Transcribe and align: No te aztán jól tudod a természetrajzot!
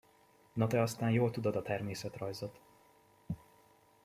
No 0.53 0.67
te 0.67 0.81
aztán 0.81 1.11
jól 1.11 1.31
tudod 1.31 1.55
a 1.55 1.61
természetrajzot! 1.61 2.59